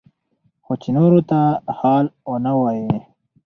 خو 0.65 0.73
چې 0.81 0.89
نورو 0.97 1.19
ته 1.29 1.39
حال 1.77 2.05
ونه 2.31 2.53
وايي. 2.61 2.95